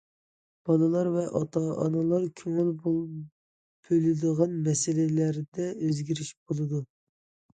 [0.67, 6.81] بالىلار ۋە ئاتا- ئانىلار كۆڭۈل بۆلىدىغان مەسىلىلەردە ئۆزگىرىش بولىدۇ!